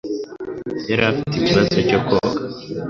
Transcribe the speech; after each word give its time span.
Yari 0.89 1.03
afite 1.11 1.25
ikibazo 1.39 1.77
cyo 1.89 1.99
koga. 2.07 2.39